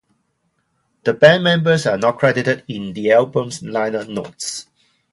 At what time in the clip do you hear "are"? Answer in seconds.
1.85-1.95